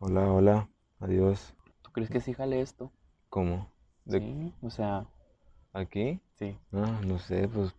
[0.00, 1.54] Hola, hola, adiós.
[1.80, 2.92] ¿Tú crees que sí jale esto?
[3.28, 3.70] ¿Cómo?
[4.04, 5.06] ¿De Sí, o sea,
[5.72, 6.20] aquí?
[6.38, 6.56] sí.
[6.72, 7.74] Ah, no sé, pues,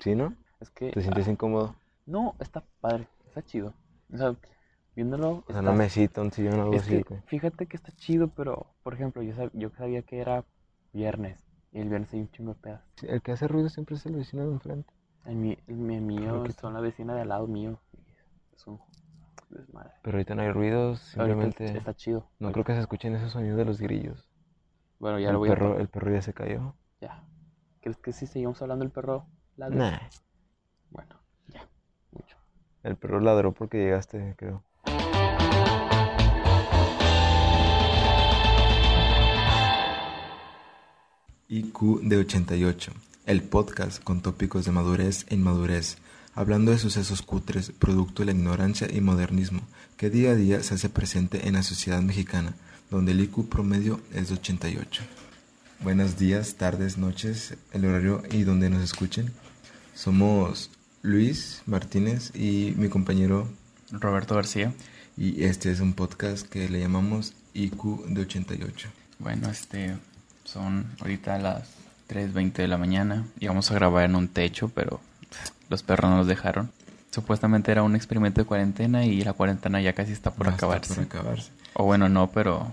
[0.00, 0.36] ¿sí, no?
[0.60, 0.94] Es que...
[0.94, 1.76] ¿Te sientes ah, incómodo?
[2.06, 3.74] No, está padre, está chido.
[4.12, 4.36] O sea,
[4.96, 5.44] viéndolo...
[5.46, 7.00] O sea, está- una mesita, un sillón, algo es así.
[7.00, 10.44] que, fíjate que está chido, pero, por ejemplo, yo, sab- yo sabía que era
[10.92, 11.38] viernes.
[11.72, 12.82] Y el viernes hay un chingo de pedas.
[13.02, 14.94] El que hace ruido siempre es el vecino de enfrente.
[15.24, 17.80] El, mi- el mi- mío son la vecina de al lado mío.
[18.54, 18.78] Es un
[19.58, 19.90] desmadre.
[20.02, 21.78] Pero ahorita no hay ruidos, Ahorita simplemente...
[21.78, 22.28] está chido.
[22.38, 24.28] No creo que se escuchen esos sonidos de los grillos.
[24.98, 25.54] Bueno, ya el, lo voy a...
[25.54, 26.74] perro, el perro ya se cayó.
[27.00, 27.24] Ya.
[27.80, 29.26] ¿Crees que si seguimos hablando del perro?
[29.56, 29.76] ladra?
[29.76, 29.98] Nah,
[30.90, 31.16] Bueno,
[31.48, 31.68] ya.
[32.12, 32.36] Mucho.
[32.84, 34.62] el perro ladró porque llegaste, creo.
[41.48, 42.92] IQ de 88,
[43.26, 45.98] el podcast con tópicos de madurez e inmadurez,
[46.34, 49.60] hablando de sucesos cutres, producto de la ignorancia y modernismo,
[49.96, 52.54] que día a día se hace presente en la sociedad mexicana,
[52.90, 55.02] donde el IQ promedio es de 88.
[55.80, 59.32] Buenos días, tardes, noches, el horario y donde nos escuchen.
[59.94, 60.70] Somos
[61.02, 63.48] Luis Martínez y mi compañero
[63.90, 64.72] Roberto García.
[65.16, 68.88] y este es un podcast que le llamamos IQ de 88.
[69.18, 69.96] Bueno, este
[70.44, 71.68] son ahorita las
[72.08, 75.00] 3.20 de la mañana y vamos a grabar en un techo, pero
[75.68, 76.70] los perros no nos dejaron.
[77.10, 80.66] Supuestamente era un experimento de cuarentena y la cuarentena ya casi está por Ya está
[80.66, 80.94] acabarse.
[80.94, 81.50] por acabarse.
[81.74, 82.72] O bueno, no, pero o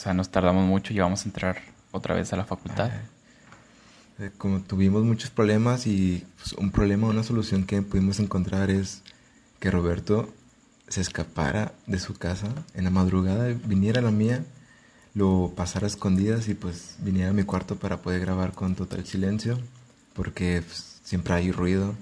[0.00, 2.90] sea, nos tardamos mucho y vamos a entrar otra vez a la facultad.
[4.18, 9.02] Eh, Como tuvimos muchos problemas y pues, un problema, una solución que pudimos encontrar es
[9.60, 10.32] que Roberto
[10.88, 14.44] se escapara de su casa en la madrugada, viniera a la mía,
[15.14, 19.06] lo pasara a escondidas y pues viniera a mi cuarto para poder grabar con total
[19.06, 19.58] silencio,
[20.14, 21.88] porque pues, siempre hay ruido.
[21.90, 21.94] un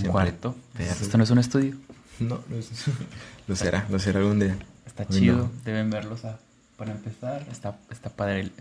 [0.00, 0.56] siempre cuarto.
[0.78, 0.86] hay.
[0.86, 1.76] Esto no es un estudio.
[2.20, 2.70] No, no es-
[3.48, 4.56] lo será, lo será algún día.
[4.86, 5.50] Está Hoy chido, no.
[5.64, 6.38] deben verlos a-
[6.76, 7.46] para empezar.
[7.50, 8.40] Está, está padre.
[8.40, 8.52] el-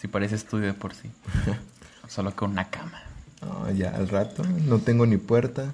[0.00, 1.10] Si parece estudio de por sí.
[2.08, 3.00] Solo con una cama.
[3.40, 5.72] No, ya al rato, no tengo ni puerta.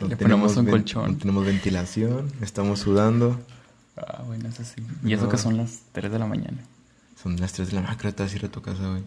[0.00, 1.12] Le ponemos un colchón.
[1.12, 3.40] No tenemos ventilación, estamos sudando.
[3.96, 4.82] Ah, bueno, eso sí.
[5.04, 5.42] Y eso que No.
[5.42, 6.58] son las 3 de la mañana.
[7.20, 8.88] Son las 3 de la mañana, creo que te vas a ir a tu casa
[8.90, 9.02] hoy.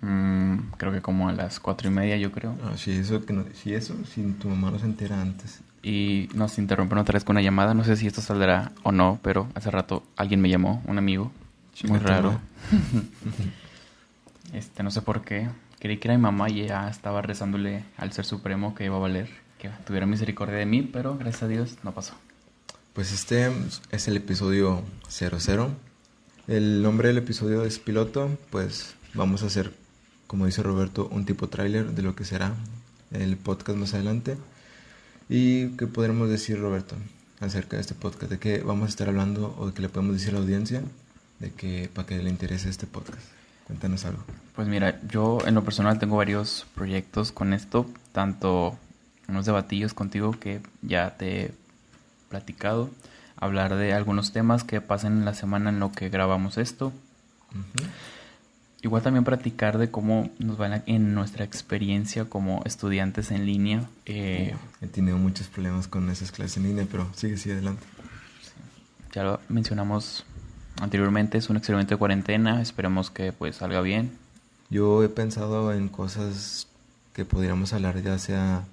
[0.00, 2.54] Mm, creo que como a las cuatro y media, yo creo.
[2.64, 5.60] Ah, sí, eso, que no, sí, eso, si tu mamá no se entera antes.
[5.82, 7.74] Y nos interrumpen otra vez con una llamada.
[7.74, 11.30] No sé si esto saldrá o no, pero hace rato alguien me llamó, un amigo.
[11.74, 12.40] Chinga Muy raro.
[14.52, 15.48] este, no sé por qué.
[15.78, 19.00] Creí que era mi mamá y ya estaba rezándole al Ser Supremo que iba a
[19.00, 19.28] valer,
[19.58, 22.14] que tuviera misericordia de mí, pero gracias a Dios no pasó.
[22.94, 23.52] Pues este
[23.90, 25.70] es el episodio 00.
[26.46, 29.72] El nombre del episodio es piloto, pues vamos a hacer,
[30.34, 32.56] como dice Roberto, un tipo tráiler de lo que será
[33.12, 34.36] el podcast más adelante.
[35.28, 36.96] ¿Y qué podremos decir, Roberto,
[37.38, 38.32] acerca de este podcast?
[38.32, 40.82] ¿De qué vamos a estar hablando o de qué le podemos decir a la audiencia?
[41.38, 43.22] De que para que le interese este podcast.
[43.68, 44.24] Cuéntanos algo.
[44.56, 48.76] Pues mira, yo en lo personal tengo varios proyectos con esto, tanto
[49.28, 51.54] unos debatillos contigo que ya te he
[52.28, 52.90] platicado,
[53.36, 56.86] hablar de algunos temas que pasan en la semana en lo que grabamos esto,
[57.52, 57.88] Ujú.
[58.84, 63.44] Igual también platicar de cómo nos va en, la- en nuestra experiencia como estudiantes en
[63.46, 63.88] línea.
[64.06, 67.82] Eh, He tenido muchos problemas con esas clases en línea, pero sigue, sigue adelante.
[69.12, 70.24] ya lo mencionamos
[70.80, 74.12] anteriormente, es un experimento de cuarentena, esperemos que pues salga bien.
[74.70, 76.66] Yo he pensado en cosas
[77.12, 78.64] que podríamos hablar, ya sea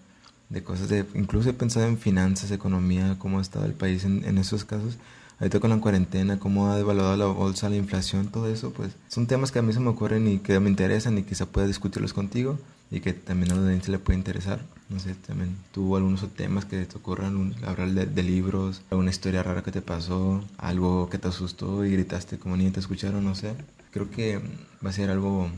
[0.49, 1.05] de cosas de...
[1.13, 4.97] Incluso he pensado en finanzas, economía, cómo ha estado el país en, en esos casos.
[5.41, 9.25] Ahorita con la cuarentena, cómo ha devaluado la bolsa, la inflación, todo eso, pues son
[9.25, 12.13] temas que a mí se me ocurren y que me interesan y quizá pueda discutirlos
[12.13, 12.59] contigo
[12.91, 14.59] y que también a la audiencia le puede interesar.
[14.90, 19.41] No sé, también tú algunos temas que te ocurran, hablar de, de libros, alguna historia
[19.41, 23.34] rara que te pasó, algo que te asustó y gritaste como niña te escucharon, no
[23.34, 23.56] sé.
[23.90, 24.40] Creo que
[24.85, 25.50] va a ser algo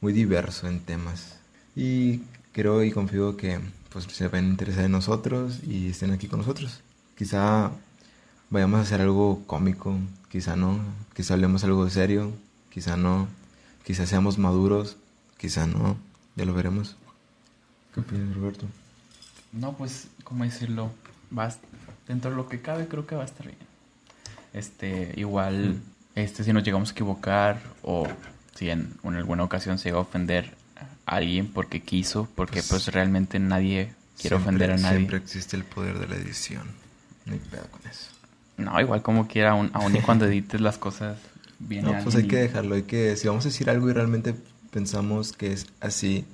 [0.00, 1.38] muy diverso en temas.
[1.74, 2.20] Y
[2.52, 3.58] creo y confío que
[3.92, 6.80] pues se van a interesar en nosotros y estén aquí con nosotros.
[7.18, 7.72] Quizá
[8.52, 9.98] vayamos a hacer algo cómico,
[10.28, 10.78] quizá no,
[11.14, 12.32] quizá hablemos algo serio,
[12.70, 13.26] quizá no,
[13.84, 14.96] quizá seamos maduros,
[15.38, 15.96] quizá no,
[16.36, 16.96] ya lo veremos.
[17.94, 18.66] ¿Qué opinas, Roberto?
[19.52, 20.90] No, pues, ¿cómo decirlo?
[21.36, 21.52] Va
[22.06, 23.58] dentro de lo que cabe, creo que va a estar bien.
[24.52, 25.80] Este, igual,
[26.14, 28.06] este, si nos llegamos a equivocar o
[28.54, 30.54] si en, en alguna ocasión se llega a ofender
[31.06, 34.96] a alguien porque quiso, porque Pues, pues, realmente nadie quiere Siempre- ofender a nadie.
[34.98, 36.66] Siempre existe el poder de la edición.
[37.24, 38.10] No hay pedo con eso.
[38.56, 41.18] No, igual como quiera, aún, aún y cuando edites las cosas
[41.58, 43.90] viene No, pues hay alguien que y- dejarlo, hay que, si vamos a decir algo
[43.90, 44.34] y realmente
[44.70, 46.24] pensamos que es así,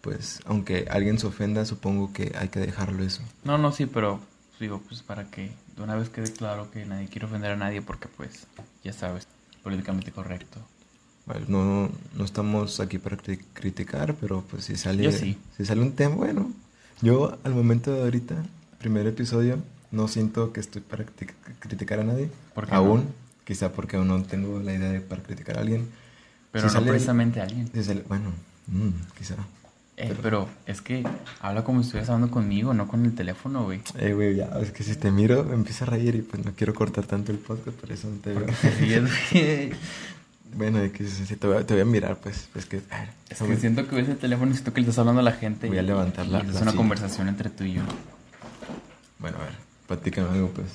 [0.00, 3.22] pues aunque alguien se ofenda, supongo que hay que dejarlo eso.
[3.44, 4.20] No, no, sí, pero
[4.60, 7.82] digo, pues para que de una vez quede claro que nadie quiere ofender a nadie
[7.82, 8.46] porque pues,
[8.84, 9.26] ya sabes,
[9.62, 10.60] políticamente correcto.
[11.26, 15.38] Bueno, no, no estamos aquí para cri- criticar, pero pues si sale, sí.
[15.56, 16.50] si sale un tema, bueno,
[17.00, 18.34] yo al momento de ahorita,
[18.78, 19.58] primer episodio,
[19.92, 22.28] no siento que estoy para criti- criticar a nadie.
[22.54, 23.06] ¿Por qué aún, no?
[23.44, 25.88] quizá porque aún no tengo la idea de para criticar a alguien.
[26.50, 27.70] Pero Si no precisamente a alguien.
[27.72, 28.30] si sale- bueno,
[28.66, 29.34] mm, quizá.
[29.98, 31.06] Eh, pero es que
[31.40, 33.80] habla como si estuvieras hablando conmigo, no con el teléfono, güey.
[33.98, 36.52] Eh, güey, ya, es que si te miro me empieza a reír y pues no
[36.56, 38.46] quiero cortar tanto el podcast, por eso no te veo.
[39.30, 39.72] Te
[40.56, 42.80] bueno, de que sí, te, voy a, te voy a mirar, pues, es que...
[42.90, 45.20] a ver, Es que siento que ves el teléfono y siento que le estás hablando
[45.20, 45.68] a la gente.
[45.68, 46.76] Voy a y- levantar y la- Es la una silla.
[46.76, 47.82] conversación entre tú y yo.
[49.18, 49.54] Bueno, a ver,
[49.92, 50.68] platícame algo, pues.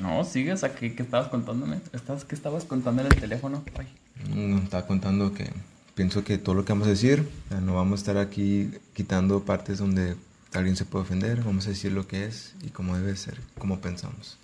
[0.00, 1.80] No, sigues a qué, estabas contándome.
[1.92, 3.64] ¿Estás, ¿Qué estabas contando en el teléfono?
[3.78, 3.86] Ay.
[4.34, 5.50] Mm, Estaba contando que
[5.94, 7.28] pienso que todo lo que vamos a decir,
[7.62, 10.16] no vamos a estar aquí quitando partes donde
[10.52, 13.80] alguien se puede ofender, vamos a decir lo que es y cómo debe ser, cómo
[13.80, 14.38] pensamos.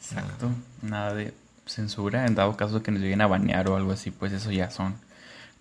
[0.00, 0.50] Exacto.
[0.82, 1.32] Nada de
[1.66, 2.26] censura.
[2.26, 4.94] En dado caso que nos lleguen a banear o algo así, pues eso ya son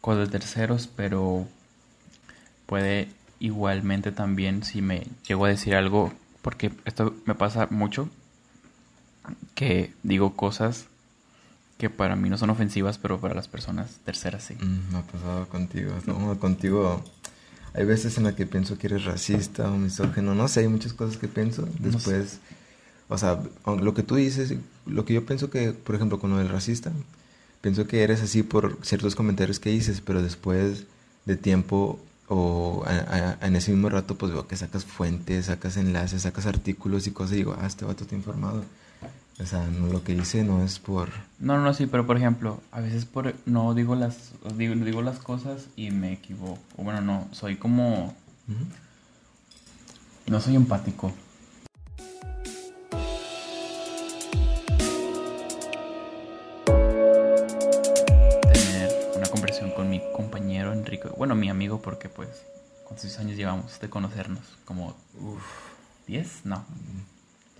[0.01, 1.47] cosas de terceros, pero
[2.65, 8.09] puede igualmente también si me llego a decir algo, porque esto me pasa mucho,
[9.55, 10.87] que digo cosas
[11.77, 14.55] que para mí no son ofensivas, pero para las personas terceras sí.
[14.55, 17.03] Mm, me ha pasado contigo, no, contigo
[17.73, 20.93] hay veces en las que pienso que eres racista o misógino, no sé, hay muchas
[20.93, 22.39] cosas que pienso, No después,
[23.07, 24.55] o sea, lo que tú dices,
[24.85, 26.91] lo que yo pienso que, por ejemplo, con lo del racista,
[27.61, 30.85] pienso que eres así por ciertos comentarios que dices, pero después
[31.25, 35.75] de tiempo o a- a- en ese mismo rato, pues veo que sacas fuentes, sacas
[35.77, 38.63] enlaces, sacas artículos y cosas y digo, ah, este vato está informado.
[39.41, 41.09] O sea, no, lo que dice no es por...
[41.39, 45.19] No, no, sí, pero por ejemplo, a veces por no digo las digo, digo las
[45.19, 46.59] cosas y me equivoco.
[46.77, 48.13] O bueno, no, soy como
[50.27, 51.11] no soy empático.
[61.19, 62.29] Bueno, mi amigo porque pues
[62.85, 64.57] ¿cuántos años llevamos de conocernos?
[64.63, 65.43] Como Uf.
[66.07, 66.63] 10, no.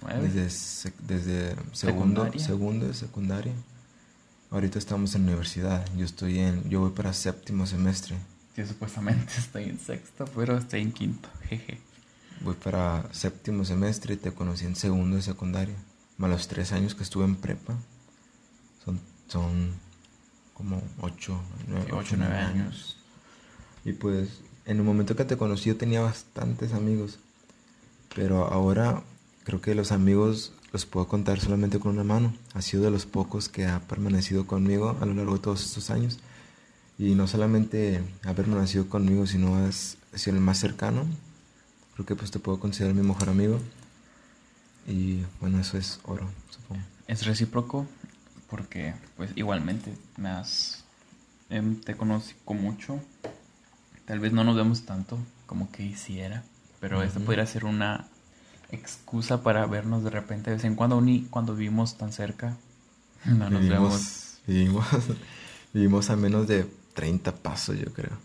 [0.02, 0.30] 9.
[0.30, 2.40] Desde, segundo, Secundaria.
[2.40, 3.54] segundo de secundaria.
[4.50, 5.86] Ahorita estamos en universidad.
[5.98, 8.16] Yo estoy en, yo voy para séptimo semestre.
[8.56, 11.28] Sí, supuestamente estoy en sexto, pero estoy en quinto.
[11.50, 11.82] Jeje.
[12.40, 15.76] Voy para séptimo semestre y te conocí en segundo de secundaria.
[16.18, 17.76] Más los tres años que estuve en prepa.
[18.86, 19.74] Son, son
[20.54, 22.99] como ocho, nueve, ocho, nueve años.
[23.86, 27.20] Y pues en el momento que te conocí yo tenía bastantes amigos.
[28.16, 29.04] Pero ahora
[29.44, 32.34] creo que los amigos los puedo contar solamente con una mano.
[32.54, 35.90] Ha sido de los pocos que ha permanecido conmigo a lo largo de todos estos
[35.90, 36.20] años.
[36.98, 41.06] Y no solamente ha permanecido conmigo, sino es, sido el más cercano.
[41.94, 43.60] Creo que pues te puedo considerar mi mejor amigo.
[44.88, 46.82] Y bueno, eso es oro, supongo.
[47.08, 47.88] Es recíproco
[48.50, 50.84] porque, pues, igualmente me has.
[51.50, 53.00] em, te conozco mucho.
[54.10, 56.44] Tal vez no nos vemos tanto como que hiciera,
[56.80, 58.08] pero esto podría ser una
[58.72, 62.58] excusa para vernos de repente de vez en cuando, ni cuando vivimos tan cerca.
[63.24, 64.88] No nos vemos vivimos,
[65.76, 66.66] vivimos a menos de
[66.96, 68.18] 30 pasos, yo creo.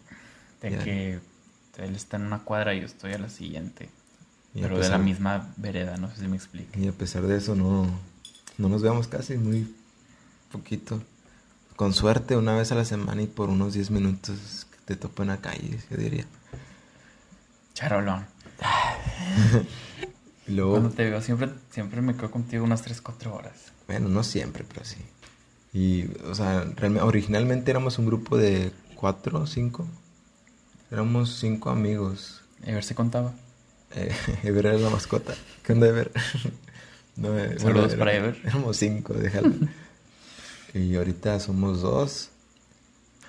[0.62, 0.78] de ya.
[0.82, 1.20] que
[1.76, 3.90] él está en una cuadra y yo estoy a la siguiente,
[4.54, 6.80] Y pero de la misma vereda, no sé si me explico.
[6.80, 7.86] Y a pesar de eso, no,
[8.56, 9.70] no nos vemos casi, muy
[10.50, 11.02] poquito.
[11.76, 15.28] Con suerte, una vez a la semana y por unos 10 minutos te topo en
[15.28, 16.24] la calle, yo diría.
[17.74, 18.26] Charolón.
[20.46, 23.72] Luego, Cuando te veo siempre, siempre me quedo contigo unas 3, 4 horas.
[23.86, 24.98] bueno, no siempre, pero sí.
[25.72, 26.64] Y, o sea,
[27.02, 29.86] originalmente éramos un grupo de 4 o 5.
[30.90, 32.42] Éramos 5 amigos.
[32.66, 33.32] A ver si contaba.
[33.94, 34.14] Eh,
[34.44, 35.34] Ever era la mascota.
[35.62, 36.10] ¿Qué onda, Ever?
[37.16, 38.40] No, eh, Saludos era- para Ever.
[38.44, 39.52] Éramos cinco, déjalo.
[40.74, 42.30] y ahorita somos dos.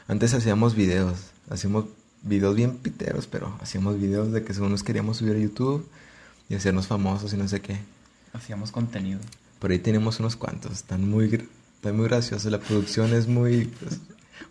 [0.07, 1.19] Antes hacíamos videos.
[1.49, 1.85] Hacíamos
[2.23, 5.87] videos bien piteros, pero hacíamos videos de que según nos queríamos subir a YouTube
[6.49, 7.79] y hacernos famosos y no sé qué.
[8.33, 9.19] Hacíamos contenido.
[9.59, 10.73] Por ahí tenemos unos cuantos.
[10.73, 11.25] Están muy,
[11.75, 12.51] están muy graciosos.
[12.51, 13.65] La producción es muy...
[13.65, 13.99] pues,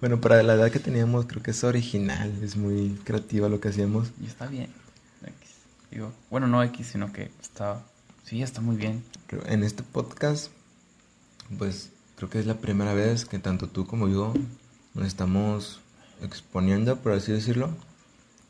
[0.01, 2.33] bueno, para la edad que teníamos creo que es original.
[2.43, 4.09] Es muy creativa lo que hacíamos.
[4.23, 4.71] Y está bien.
[5.23, 5.51] X.
[5.91, 7.85] Digo, bueno, no X, sino que está.
[8.25, 9.05] Sí, está muy bien.
[9.47, 10.51] En este podcast,
[11.59, 14.33] pues creo que es la primera vez que tanto tú como yo
[14.95, 15.81] nos estamos
[16.23, 17.71] exponiendo, por así decirlo,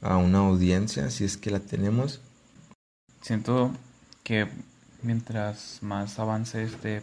[0.00, 2.20] a una audiencia, si es que la tenemos.
[3.20, 3.70] Siento
[4.22, 4.48] que
[5.02, 7.02] mientras más avance este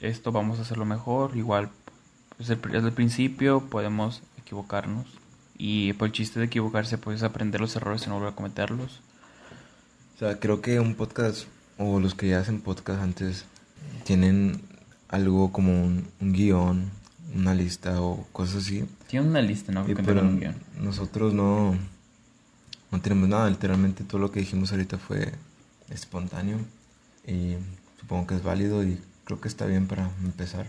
[0.00, 1.36] esto, vamos a hacerlo mejor.
[1.36, 1.70] Igual,
[2.36, 5.06] pues, el- desde el principio podemos equivocarnos.
[5.56, 9.00] Y por el chiste de equivocarse, puedes aprender los errores y no volver a cometerlos.
[10.14, 11.46] O sea, creo que un podcast
[11.78, 13.44] o los que ya hacen podcast antes
[14.04, 14.62] tienen
[15.08, 16.90] algo como un, un guion,
[17.34, 18.84] una lista o cosas así.
[19.08, 19.84] Tiene una lista, ¿no?
[19.84, 20.54] Que pero tengan un guion.
[20.80, 21.76] nosotros no,
[22.90, 25.32] no tenemos nada, literalmente todo lo que dijimos ahorita fue
[25.90, 26.58] espontáneo
[27.26, 27.54] y
[28.00, 30.66] supongo que es válido y creo que está bien para empezar.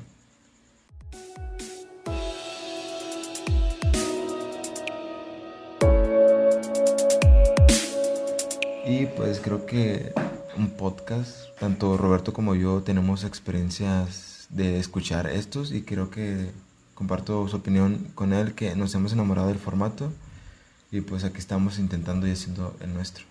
[8.88, 10.14] Y pues creo que
[10.58, 16.52] un podcast, tanto Roberto como yo tenemos experiencias de escuchar estos y creo que
[16.94, 20.12] comparto su opinión con él, que nos hemos enamorado del formato
[20.92, 23.26] y pues aquí estamos intentando y haciendo el nuestro.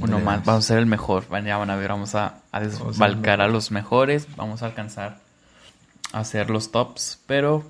[0.00, 1.26] Uno más, vamos a ser el mejor.
[1.44, 4.26] Ya van a ver, vamos a, a desbalcar a los mejores.
[4.36, 5.20] Vamos a alcanzar
[6.12, 7.20] a hacer los tops.
[7.26, 7.64] Pero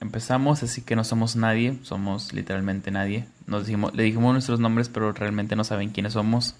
[0.00, 1.78] empezamos, así que no somos nadie.
[1.82, 3.26] Somos literalmente nadie.
[3.46, 6.56] Nos dijimos, le dijimos nuestros nombres, pero realmente no saben quiénes somos.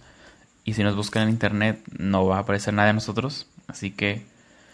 [0.64, 3.46] Y si nos buscan en internet, no va a aparecer nada de nosotros.
[3.66, 4.26] Así que,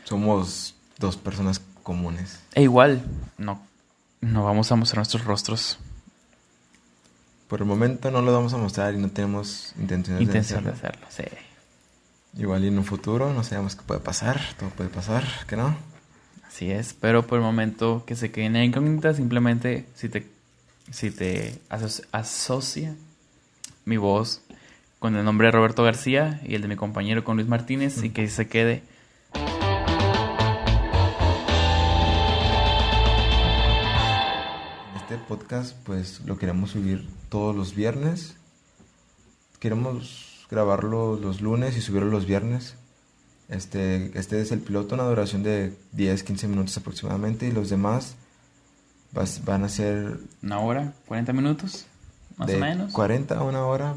[0.05, 2.39] Somos dos personas comunes.
[2.55, 3.05] e igual,
[3.39, 3.61] no,
[4.21, 5.79] no vamos a mostrar nuestros rostros.
[7.49, 10.77] Por el momento no lo vamos a mostrar y no tenemos intenciones Intención de de
[10.77, 11.07] hacerlo.
[11.07, 12.41] hacerlo, sí.
[12.41, 15.77] Igual y en un futuro no sabemos qué puede pasar, todo puede pasar, que no.
[16.49, 20.27] Así es, pero por el momento que se queden en incógnita, simplemente si te,
[20.91, 22.95] si te aso- asocia
[23.85, 24.41] mi voz
[24.99, 28.11] con el nombre de Roberto García y el de mi compañero con Luis Martínez y
[28.11, 28.83] que se quede.
[35.29, 38.35] Podcast pues lo queremos subir todos los viernes.
[39.59, 42.77] Queremos grabarlo los lunes y subirlo los viernes.
[43.49, 48.17] Este, este es el piloto, una duración de 10-15 minutos aproximadamente y los demás
[49.13, 51.87] vas- van a ser Una hora, 40 minutos,
[52.37, 52.93] más de o menos.
[52.93, 53.95] 40 a una hora,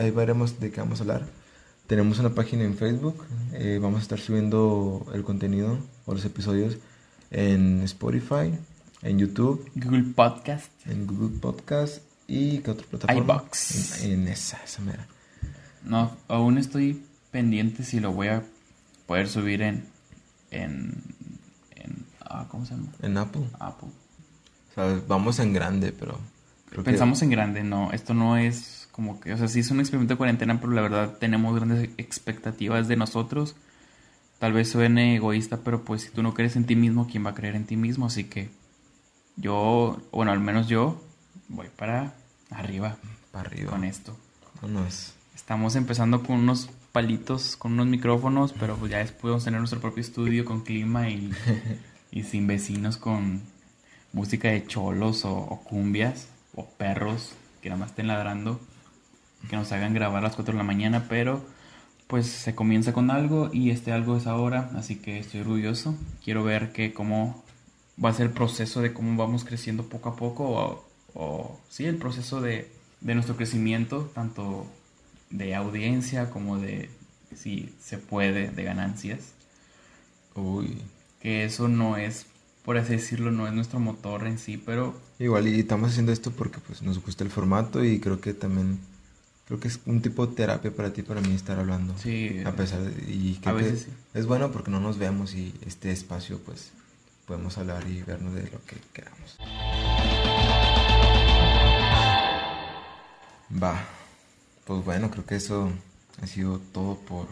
[0.00, 1.26] ahí veremos de qué vamos a hablar.
[1.88, 6.78] Tenemos una página en Facebook, eh, vamos a estar subiendo el contenido o los episodios
[7.30, 8.56] en Spotify,
[9.04, 10.70] en YouTube, Google Podcast.
[10.86, 13.34] en Google Podcast y ¿qué otra plataforma?
[13.34, 14.02] iVoox.
[14.02, 15.06] En, en esa, esa mera.
[15.84, 18.42] No, aún estoy pendiente si lo voy a
[19.06, 19.84] poder subir en,
[20.50, 21.02] en,
[21.76, 22.88] en ah, ¿cómo se llama?
[23.02, 23.44] En Apple.
[23.60, 23.90] Apple.
[24.70, 26.18] O sea, vamos en grande, pero
[26.72, 29.80] que- Pensamos en grande, no, esto no es como que, o sea, sí es un
[29.80, 33.54] experimento de cuarentena, pero la verdad tenemos grandes expectativas de nosotros.
[34.40, 37.30] Tal vez suene egoísta, pero pues si tú no crees en ti mismo, ¿quién va
[37.30, 38.06] a creer en ti mismo?
[38.06, 38.48] Así que
[39.36, 41.00] yo, bueno, al menos yo
[41.48, 42.14] voy para
[42.50, 42.96] arriba
[43.32, 43.72] para arriba.
[43.72, 44.16] con esto.
[44.62, 45.14] Vámonos.
[45.34, 49.80] Estamos empezando con unos palitos, con unos micrófonos, pero pues ya después podemos tener nuestro
[49.80, 51.32] propio estudio con clima y,
[52.12, 53.42] y sin vecinos con
[54.12, 58.60] música de cholos o, o cumbias o perros que nada más estén ladrando,
[59.48, 61.42] que nos hagan grabar a las 4 de la mañana, pero
[62.06, 65.96] pues se comienza con algo y este algo es ahora, así que estoy orgulloso.
[66.22, 67.43] Quiero ver que cómo
[68.02, 70.84] va a ser el proceso de cómo vamos creciendo poco a poco o,
[71.14, 72.70] o sí, el proceso de,
[73.00, 74.66] de nuestro crecimiento, tanto
[75.30, 76.90] de audiencia como de,
[77.36, 79.20] si se puede, de ganancias.
[80.34, 80.78] Uy.
[81.20, 82.26] Que eso no es,
[82.64, 86.32] por así decirlo, no es nuestro motor en sí, pero Igual y estamos haciendo esto
[86.32, 88.80] porque pues nos gusta el formato y creo que también
[89.46, 91.94] creo que es un tipo de terapia para ti para mí estar hablando.
[91.96, 93.90] sí, A pesar de, y A creo que veces sí.
[94.14, 96.72] es bueno porque no nos vemos y este espacio pues
[97.26, 99.38] podemos hablar y vernos de lo que queramos.
[103.62, 103.84] Va.
[104.66, 105.70] Pues bueno, creo que eso
[106.22, 107.28] ha sido todo por,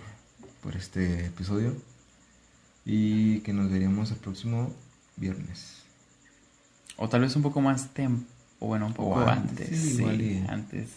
[0.62, 1.74] por este episodio.
[2.84, 4.72] Y que nos veríamos el próximo
[5.16, 5.78] viernes.
[6.96, 8.24] o tal vez un poco más tiempo,
[8.60, 10.88] o bueno, un poco O antes, antes, sí, sí, igual y- antes.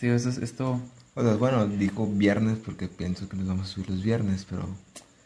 [0.00, 0.80] Sí, eso es- esto,
[1.14, 4.68] O sea, bueno, dijo viernes porque pienso que nos vamos a subir los viernes, pero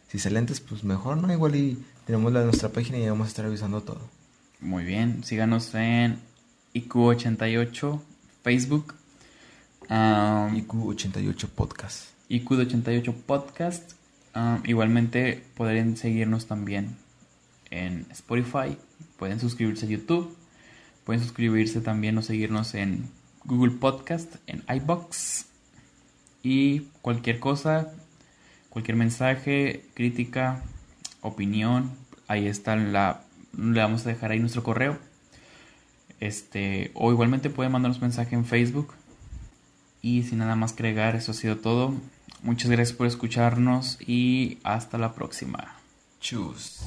[0.09, 1.33] si sale antes, pues mejor, ¿no?
[1.33, 4.01] Igual y tenemos la nuestra página y vamos a estar avisando todo.
[4.61, 6.19] muy bien, síganos en
[6.75, 8.01] IQ88
[8.43, 8.95] Facebook,
[9.91, 12.09] um, IQ88 Podcast.
[12.31, 13.93] IQ88 Podcast.
[14.35, 16.97] Um, igualmente podrían seguirnos también
[17.71, 18.77] en Spotify.
[19.19, 20.37] Pueden suscribirse a YouTube.
[21.05, 23.11] Pueden suscribirse también o seguirnos en
[23.45, 25.47] Google Podcast, en iBox.
[26.43, 27.93] Y cualquier cosa,
[28.79, 30.63] cualquier mensaje, crítica,
[31.21, 31.91] opinión,
[32.29, 33.23] ahí está la.
[33.57, 34.97] Le vamos a dejar ahí nuestro correo.
[36.21, 38.95] Este, o igualmente pueden mandarnos mensaje en Facebook.
[40.01, 41.93] Y sin nada más que agregar, eso ha sido todo.
[42.45, 45.75] Muchas gracias por escucharnos y hasta la próxima.
[46.21, 46.79] Chus.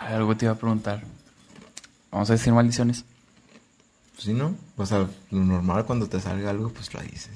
[0.00, 1.02] Algo te iba a preguntar.
[2.14, 3.04] Vamos a decir maldiciones.
[4.16, 4.54] Sí, ¿no?
[4.76, 7.32] O sea, lo normal cuando te salga algo, pues lo dices.